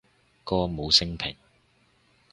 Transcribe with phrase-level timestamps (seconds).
[0.43, 1.35] 歌舞昇平